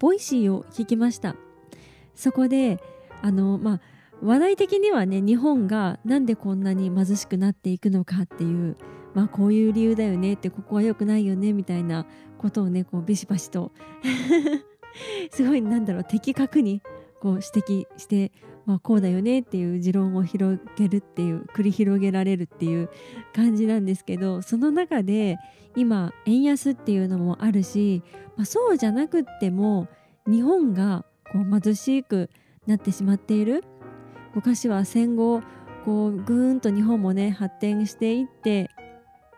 [0.00, 1.36] Voicy を聞きました。
[2.16, 2.82] そこで
[3.22, 3.80] あのまあ
[4.22, 8.76] 話題的にはね日本がなんでこんなに貧しくなっていくのかっていう
[9.14, 12.06] まあこういう理由だよねってここは良くないよねみたいな
[12.38, 13.72] ことをねこうビシバシと
[15.30, 16.82] すごいなんだろう的確に
[17.20, 18.32] こう指摘して、
[18.66, 22.88] まあ、こうだよねっていう持論を広げるっていう繰り広げられるっていう
[23.34, 25.38] 感じなんですけどその中で
[25.76, 28.02] 今円安っていうのもあるし、
[28.36, 29.88] まあ、そうじゃなくっても
[30.26, 32.30] 日本がこう貧しく
[32.66, 33.64] なってしまっている。
[34.34, 35.42] 昔は戦後
[35.84, 38.70] こうぐーんと日本もね発展していって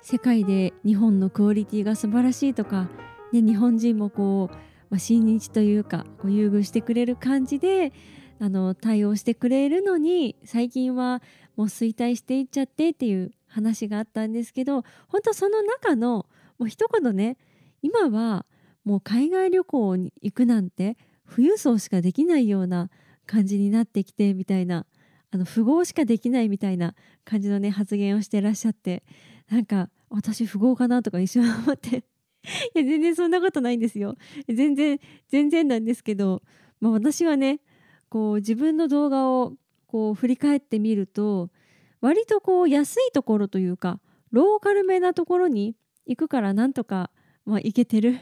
[0.03, 2.89] 世界で日本のクオリティが素晴らしいとか、
[3.33, 4.55] ね、日本人もこう、
[4.91, 7.93] まあ、親日というかこう優遇してくれる感じで
[8.41, 11.23] あの対応してくれるのに最近は
[11.57, 16.27] もう衰退していっちゃってっていう話があったんですけど本当その中の
[16.59, 17.37] もう一言ね
[17.83, 18.45] 今は
[18.85, 20.97] もう海外旅行に行くなんて
[21.31, 22.91] 富裕層しかできないような
[23.27, 24.87] 感じになってきてみたいな
[25.31, 26.95] あの富豪しかできないみたいな
[27.25, 29.03] 感じのね発言をしてらっしゃって
[29.51, 32.05] なんか私富豪かなとか一瞬思って。
[32.75, 34.17] いや全然そんなことないんですよ。
[34.49, 36.43] 全然全然なんですけど、
[36.81, 37.61] まあ、私はね
[38.09, 39.55] こう自分の動画を
[39.87, 41.51] こう振り返ってみると
[42.01, 44.01] 割とこう安いところというか
[44.33, 47.11] ローカルめなところに行くからなんとか、
[47.47, 48.19] まあ、行けてる。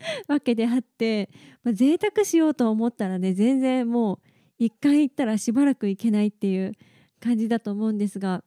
[0.28, 1.30] わけであって、
[1.62, 4.18] まあ、贅沢しようと思ったらね全然もう
[4.58, 6.72] 一回行ったらしばらく行けないっていう
[7.20, 8.42] 感じだと思うんですが、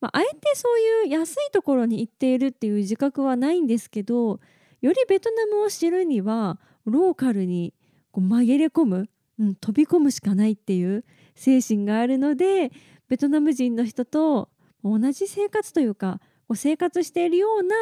[0.00, 4.40] まあ、あえてそういう安いところに行っているっていう自覚はないんですけど
[4.80, 7.74] よりベトナムを知るにはローカルに
[8.10, 9.08] こう紛れ込む、
[9.38, 11.04] うん、飛び込むしかないっていう
[11.34, 12.70] 精神があるので
[13.08, 14.50] ベトナム人の人と
[14.82, 17.74] 同じ生活というかこう生活しているような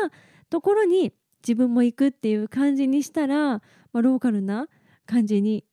[0.50, 1.12] ところに
[1.46, 3.60] 自分も行くっていう感じにしたら、ま
[3.94, 4.68] あ、ローカルな
[5.06, 5.64] 感じに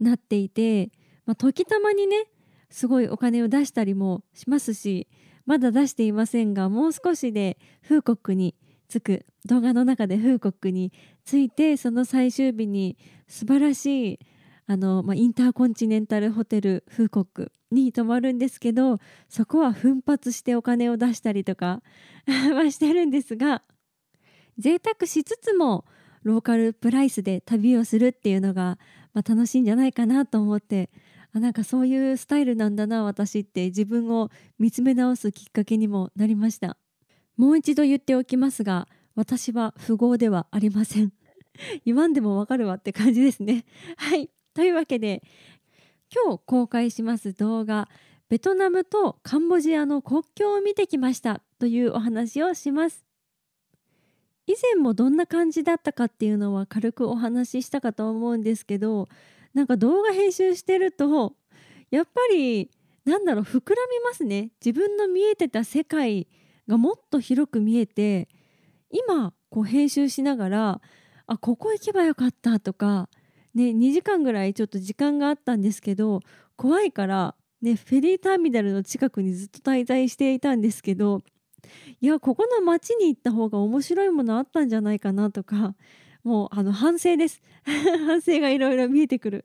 [0.00, 0.90] なっていて、
[1.26, 2.26] まあ、時たまにね
[2.70, 5.08] すごいお金を出したりもしますし
[5.46, 8.54] まだ出していませんがもう少しでフーコックに
[8.88, 10.92] 着く動画の中でフーコックに
[11.24, 12.96] 着いてその最終日に
[13.26, 14.18] 素晴らしい
[14.66, 21.82] あの、まあ、インターコンチネンタルホテルフーコックに泊まるんですけどそこは奮発してお金を出したりとか
[22.54, 23.62] はしてるんですが
[24.58, 25.84] 贅沢しつつも
[26.22, 28.78] ローカルプライスで旅をするっていうのが、
[29.14, 30.90] まあ、楽しいんじゃないかなと思って
[31.32, 36.76] あなんかそういうスタイルなんだな私って自分を見つめ直すきっかけにもなりました。
[37.36, 41.12] もう一度言っておきますが私は富豪ではありません。
[41.84, 43.64] 言わんでもわかるわって感じですね。
[43.96, 44.30] はい。
[44.54, 45.22] というわけで
[46.12, 47.88] 今日公開します動画
[48.28, 53.07] ベトナムとカンボジアの国境を見てきましたというお話をします。
[54.48, 59.06] 以前もどんな感じだったかっていうのは軽くお話ししたかと思うんですけど
[59.52, 61.34] なんか動画編集してると
[61.90, 62.70] やっぱり
[63.04, 64.50] なんだろう膨らみますね。
[64.64, 66.26] 自分の見えてた世界
[66.66, 68.28] がもっと広く見えて
[68.90, 70.80] 今こう編集しながら
[71.26, 73.10] あここ行けばよかったとか、
[73.54, 76.20] ね、2時間ぐらいちょっと時間があったんですけど
[76.56, 81.22] 怖いから、ね、フェリーターミナルの近くにずっと滞在していたんですけど
[82.00, 85.74] いやここの町に行った方が面白いものあったんじゃないかなとか
[86.24, 87.40] もうあの反省です。
[87.64, 89.44] 反省がいろいろ見えてくる。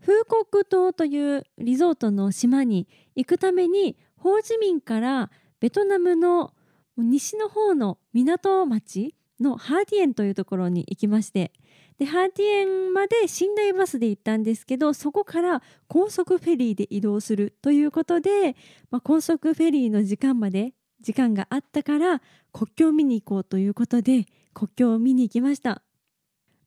[0.00, 2.86] 風国島というリゾートの島に
[3.16, 6.52] 行くためにホーチミンからベトナムの
[6.96, 11.52] 西の方の港町のハーティエンというところに行きまして
[11.98, 18.54] でハーティエンまで寝台バスで行ったんですけどそこから高速フェリーで移動するということで、
[18.90, 20.72] まあ、高速フェリーの時間まで
[21.06, 22.20] 時間があったから
[22.52, 25.80] 国境を見に行こうということで国境を見に行きました、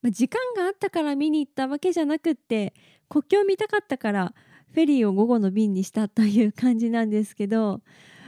[0.01, 2.73] まあ、時間があったから見に行ったわけじゃなくって
[3.09, 4.33] 国境を見たかったから
[4.73, 7.81] フェリーを午後の便にしたという感じなんですけど、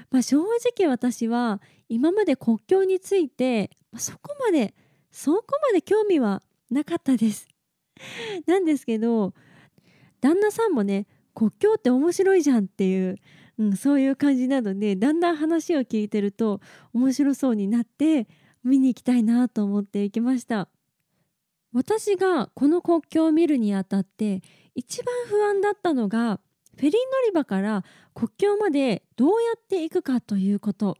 [0.09, 0.39] まあ、正
[0.77, 4.73] 直私は今まで国境についてそこまで
[5.11, 7.47] そこまで興味はなかったです。
[8.47, 9.33] なんですけど
[10.19, 13.15] 旦那さんもね国境って面白いじゃんっていう
[13.57, 16.61] うん、そういう感じなのでだんだん話を聞いてると
[16.93, 18.27] 面白そうになって
[18.63, 20.67] 見に行きたいなと思って行きました。
[21.73, 24.41] 私がこの国境を見るにあたって
[24.75, 26.39] 一番不安だったのが
[26.75, 27.83] フェリー乗り場から
[28.13, 30.97] 国境までどうやって行くかということ。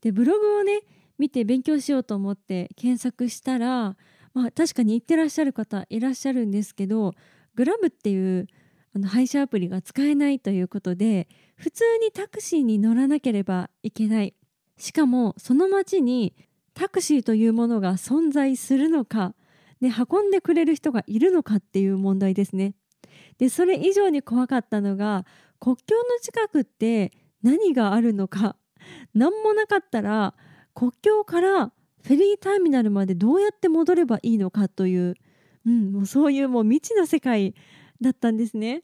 [0.00, 0.82] でブログをね
[1.18, 3.96] 見て勉強しようと思って検索したら、
[4.34, 7.12] まあ、確かに行ってらっしゃる方いらっしゃるんですけど
[7.54, 8.48] グラムっていう
[8.94, 14.34] あの配車アプリが使えないということで普通にタクシーに乗らなければいけない
[14.78, 16.34] しかもその町に
[16.74, 19.34] タクシーというものが存在するのか、
[19.80, 22.74] ね、運んでくれる人がいるのかっていう問題ですね。
[23.38, 25.24] でそれ以上に怖かったのが
[25.60, 27.12] 国境の近くって
[27.42, 28.56] 何があるのか
[29.12, 30.34] 何もなかったら
[30.74, 35.14] 国境からフェリーターミナルまでどうやって戻ればいいのかという、
[35.66, 37.54] うん、もうそういうもう未知の世界
[38.00, 38.82] だったんですね。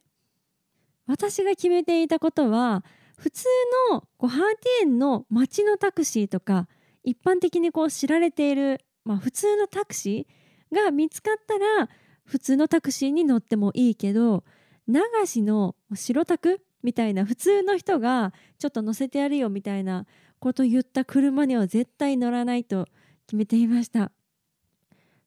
[1.07, 2.85] 私が決めていたことは
[3.17, 3.45] 普通
[3.91, 6.69] のこうハーティエンの街のタクシーとか
[7.03, 11.89] 一般的にこう知られている、まあ、普通のタクシーが見つかったら
[12.25, 14.45] 普通のタクシーに乗ってもいいけど
[14.87, 20.07] 流しの白タクみたいな普通の人がちょっと乗せてやるよみたいな
[20.39, 22.87] こと言った車には絶対乗らないと
[23.27, 24.13] 決めていました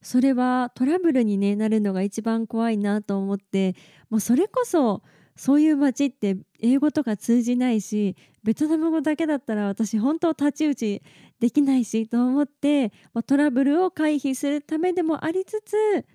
[0.03, 3.75] それはトラブルに、ね、なるのが一番怖いなと思って
[4.09, 5.01] もうそれこそ
[5.35, 11.01] そういう街って英語とか通じないしベトナム語だけだったら私本当太刀打ち
[11.39, 16.05] できないしと思って、まあ、トラブルを回避するためでもありつつ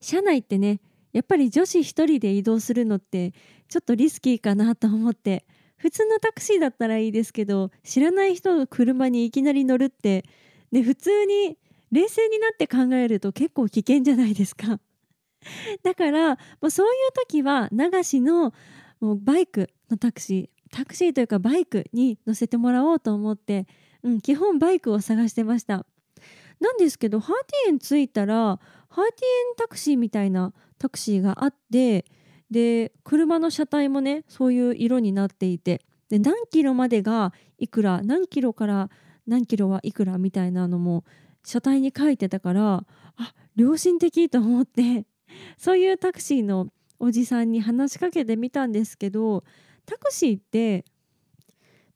[0.00, 0.80] 車内ってね
[1.12, 3.32] やっぱり女子1人で移動するのって
[3.68, 5.44] ちょっとリスキーかなと思って
[5.76, 10.24] 普通のタクシーだったらいいですけど知らない人の車にいきなり乗るって、
[10.70, 11.58] ね、普通に
[11.92, 14.80] 冷静になって考えると結構危険じゃないですか。
[15.82, 18.52] だからもうそういう時は流しの
[19.00, 23.66] もうバイクのタクシータクシーというかバイクに乗せてもらおうと思って、
[24.02, 25.84] うん、基本バイクを探してました
[26.60, 32.06] なんですけどハーティエン着いたらハーティエンタクシーみたいなタクシーがあって
[32.50, 38.90] で車の車体もねそういう色になっていてで何キロまでがいくら何キロから
[39.26, 41.04] 何キロはいくらみたいなのも
[41.44, 42.84] 車体に書いてたから
[43.16, 45.06] あ良心的と思って
[45.58, 46.68] そういうタクシーの
[46.98, 49.44] おじさんに話しかけてみたんですけど
[49.86, 50.84] タクシーって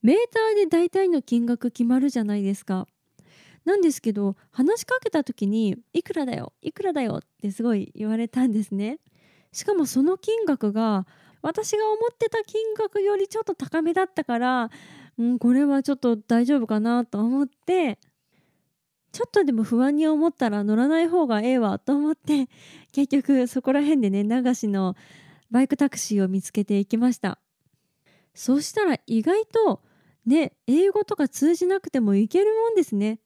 [0.03, 2.87] メーターで大体の金額決まるじゃないですか。
[3.65, 9.01] なんですけど話しかけた時に「いくらだよいくらだよ」ってすごい言われたんですね。
[9.51, 11.07] しかもその金額が
[11.43, 14.71] 私が思ってた金額よりちょっと高めだったから、
[15.19, 17.99] うん、これはちょっと大丈夫かなと思って
[19.17, 22.51] ちょっとでも不安に思ったら乗らない方がええわと思って
[22.93, 24.95] 結局そこら辺でね流しの
[25.51, 27.39] バイクタクシーを見つけていきました。
[28.35, 29.81] そうしたら意外と
[30.27, 33.19] ね英語とか通じなくてもいけるもんですね。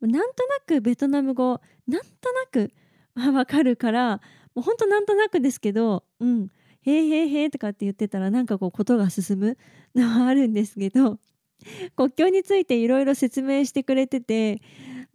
[0.00, 2.72] なんとなくベトナム語なんとなく
[3.34, 4.20] わかるから
[4.54, 6.48] もうほんとなんとなくですけどうん
[6.82, 9.58] へーへーへーとかって言ってたらなんかこうことが進む
[9.96, 11.18] のはあるんですけど
[11.96, 14.60] 国境についていろいろ説明してくれてて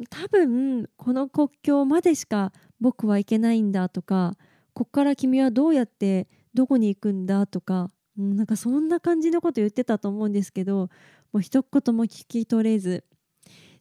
[0.09, 4.37] 多分この国境までしか僕は行けないんだとか
[4.73, 10.89] こっから君はどうやってどこに行くんだとか、うん、なんかそんな感じのこと言ってたと思うんですけど
[11.31, 13.03] もう一言も聞き取れず。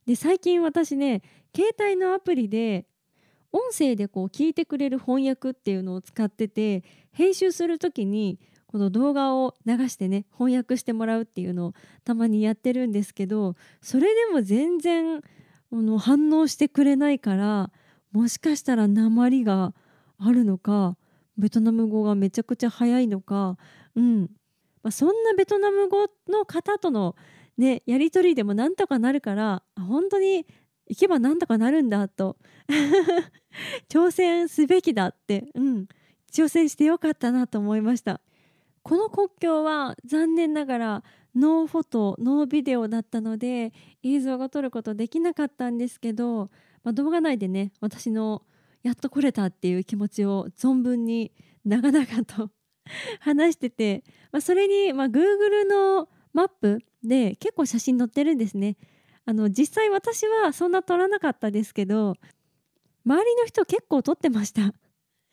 [0.07, 1.23] で最近私ね
[1.55, 2.87] 携帯のアプリで
[3.53, 11.73] 音声でこう聞いてくれる翻訳っていうのを使ってて編集する時にこの動画を流してね翻訳してもらうっていうのを
[12.05, 15.23] たまにやってるんですけどそれでも全然
[15.73, 17.71] の反応してくれないから
[18.13, 19.75] もしかしたら鉛が
[20.19, 20.97] あるのか
[21.37, 23.59] ベトナム語がめちゃくちゃ早いのか、
[23.95, 24.31] うん
[24.83, 27.15] まあ、そんなベトナム語の方との、
[27.59, 30.47] ね、やり取りでもなんとかなるから本当に
[30.89, 32.37] 行けばなんとかなるんだと
[33.91, 35.89] 挑戦すべきだって、うん、
[36.33, 38.21] 挑戦してよかったなと思いました。
[38.87, 43.73] この国境は残念ながらノーフォトノービデオだったので
[44.05, 46.51] 映像が撮ることできなかったんですけど、
[46.85, 48.43] まあ、動画内でね私の
[48.85, 51.33] やっと来れたっていう気持ちを存分に
[51.65, 52.53] 長々と
[53.19, 58.77] 話してて、まあ、それに、まあ、Google のマップで結構写真載ってるんですね。
[59.25, 62.15] あの実際私はそんな撮らなかったですけど
[63.05, 64.73] 周りの人結構撮ってました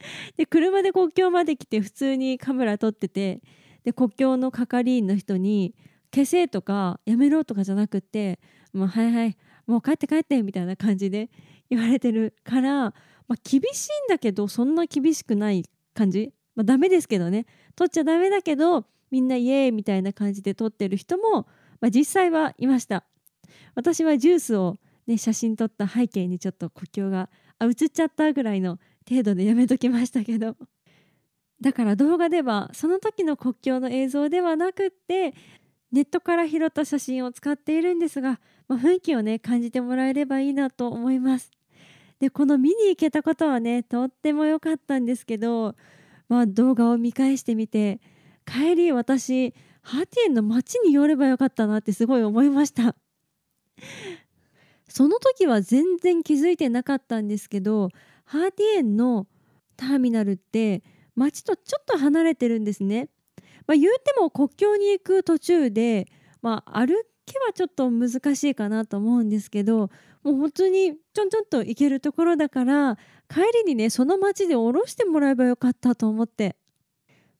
[0.37, 3.41] で車で国境まで来て普通にカメラ撮ってて
[3.83, 5.75] で国境の係員の人に
[6.13, 8.39] 消せとかやめろとかじゃなくって
[8.73, 11.29] もうはいはいもう帰って帰ってみたいな感じで
[11.69, 12.93] 言われてるから、
[13.27, 17.45] まあ、厳しいんだけどそんな厳しくない感じ、まあ、ダメですけどね。
[17.75, 21.47] 取っちゃダメだけどみんなイエーイみたいな感じで撮ってる人も、
[21.79, 23.05] まあ、実際はいました。
[23.75, 27.29] 私はジュースを、ね、写真撮った背景にちょっと国境が
[27.59, 30.55] あ映っちゃったぐらいの程度でやめときましたけど。
[31.61, 35.33] だから動画ではその時の国境の映像ではなくって
[35.93, 41.51] ネットから拾った写真を使っているんですが、まあ、雰囲気をね感じてもらえればいいなと思います。
[42.19, 45.75] でこの見に行けたことはねとっても良かったんですけど、
[46.27, 48.01] まあ、動画を見返してみて
[48.45, 52.95] 帰り私ハーティエンの街に寄ればよかったなってすごい思いました。
[54.87, 57.89] その時は全然気づいてなかったんですけど
[58.33, 59.27] ハーティエンの
[59.77, 60.81] ターミナルって
[61.15, 63.09] 街とちょっと離れてるんですね。
[63.67, 66.07] まあ、言うても国境に行く途中で、
[66.41, 66.95] まあ、歩
[67.27, 69.91] きはちょっと難しいかなと思うんですけど
[70.23, 72.97] もう本当にちょんちょんと行けるところだから
[73.29, 76.57] 帰りにねその町で降ろしてもらえばよかったと思って。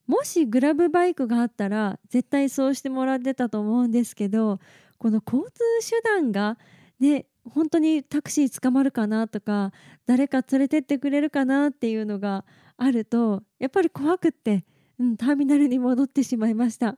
[0.06, 4.60] もしグラブバイクがあったら絶対そうしてもらってたと思うんですけど
[5.00, 6.60] この交通手段が
[7.00, 9.72] ね本当にタクシー捕まるかなとか
[10.06, 12.46] 誰か連れてってくれるかなっていうのが
[12.78, 14.66] あるとやっぱり怖くって
[15.00, 16.98] うん、ターミナルに戻ってしまいました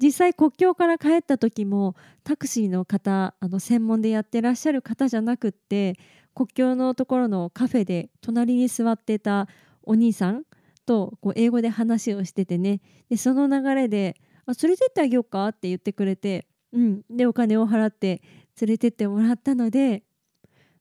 [0.00, 5.94] 実際国境から帰った時もタクシーの方あの専門でやってらっしゃる方じゃなくって
[6.34, 9.48] 国境のところのカフェで隣に座ってた
[9.82, 10.44] お兄さん
[10.86, 18.22] とこう英語で話をしててねでその流れで「あ連れてってあげようか?」って言ってくれて、うん、でお金を払って
[18.60, 20.02] 連れてってもらったので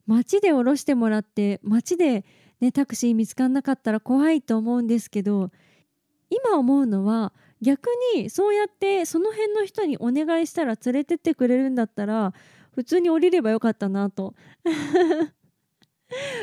[0.05, 2.25] 街で降ろしてもらって街で、
[2.61, 5.51] ね、タクシー見つかんなかったら怖いと思うんですけど
[6.29, 12.33] 今思うのは逆にそうやってその辺の人にお願いしたら連れてってくれるんだったら
[12.73, 14.35] 普通に降りればよかったなと。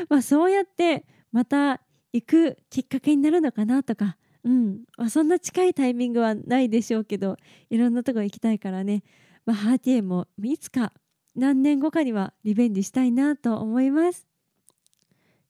[0.08, 1.80] まあそうやってまた
[2.12, 4.84] 行くきっかけになるのかなとか、うん。
[4.96, 7.36] まあ、そんな近いタイミングはないでしょうけど
[7.70, 9.02] いろんなとこ行きたいからね、
[9.46, 10.92] まあ、ハーティエもいつか
[11.36, 14.26] 何年後かにはリベンジしたいなと思います。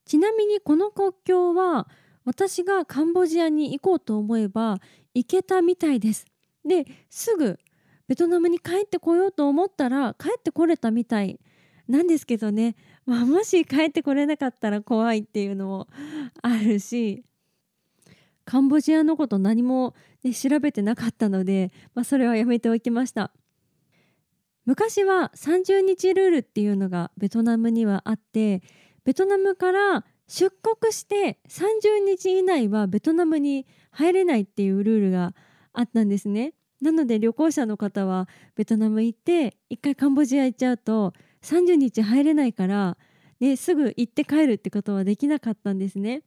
[0.05, 1.89] ちなみにこの国境は
[2.25, 4.79] 私がカンボジアに行こうと思えば
[5.15, 6.27] 行けたみたいです。
[6.65, 7.59] ですぐ
[8.09, 11.39] ベトナムに帰ってこようと思ったら帰ってこれたみたい
[11.89, 12.77] なんですけどね、
[13.07, 15.89] まあ、もし帰ってこれなかったら怖いっていうのも
[16.43, 17.25] あるし。
[18.47, 23.33] カンボジアのこと何も、ね、調べてなかったので、まあ、それはやめておきました。
[24.67, 28.63] 昔は30日ルールっていうのがベトナムにはあって
[29.05, 35.35] ベトナムから出国して30日以内はベトナムに入れないっていうルールが
[35.73, 36.55] あったんですね。
[36.81, 42.97] なので旅行者の方はベトナム行って一回カンボジア行っちゃうと30日入れないから、
[43.41, 46.23] ね、すぐ行って帰るってことはできなかったんですね。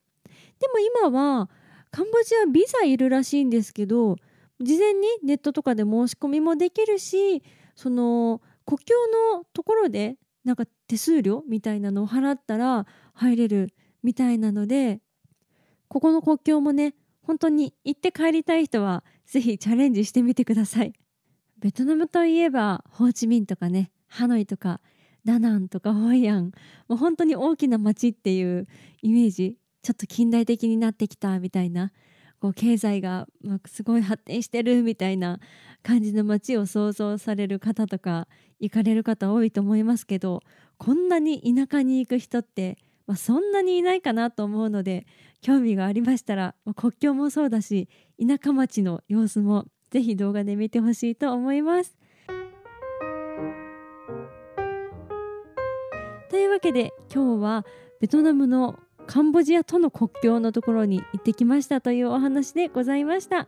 [0.60, 1.50] でも今は
[1.92, 4.18] カンボジアビザいるらしいんですけど
[4.60, 7.44] 事前にネットとかで申し込みもできるし
[7.78, 8.96] その国境
[9.36, 13.70] のところでなんか手数料みたいなのを払ったら入れる
[14.02, 15.00] みたいなので
[15.88, 20.94] ここの国境もね本当に行って帰りたい人は是非チャレンジしてみてください。
[21.60, 24.80] ベトナムといえばホーチミンとかねハノイとか
[25.24, 26.52] ダナンとかホイアン
[26.88, 28.68] もう本当に大きな街っていう
[29.02, 31.92] イメージちょっと近代的になってきたみたいな
[32.40, 33.28] こう経済が
[33.66, 35.40] すごい発展してるみたいな
[35.84, 38.28] 感じの街を想像される方とか
[38.60, 40.42] 行かれる方多いと思いますけど
[40.78, 42.78] こんなに田舎に行く人って
[43.08, 45.08] まあ、そんなにいないかなと思うので
[45.42, 47.88] 興味がありましたら、国境もそうだし
[48.20, 51.98] 田舎町の様子もぜひ動画で見てほしいと思います。
[56.30, 57.66] というわけで今日は
[58.02, 58.78] ベトナムの
[59.08, 63.48] カンボジアとの国境のところに行ってきましたというお話でございました。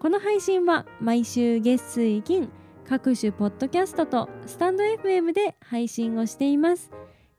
[0.00, 2.50] この配信は毎週月水金
[2.88, 6.90] 各種ポッドキャストとスタンド FM で配信をしています。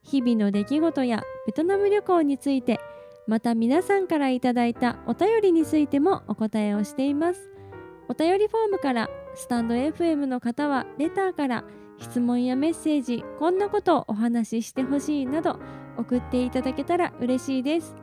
[0.03, 2.79] 日々の出来事やベトナム旅行について
[3.27, 7.49] また皆さんからいただいたお便りについてもお答えをしています
[8.07, 11.63] お便りフォームからスタンド FM の方はレターから
[11.99, 15.59] 質問やメッセージこんなことをお話ししてほしいなど
[15.97, 17.95] 送っていただけたら嬉しいです。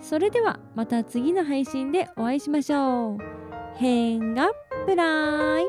[0.00, 3.18] それではまた次の配信でお会いしましょう。
[3.76, 4.50] 変が
[4.86, 5.64] プライ。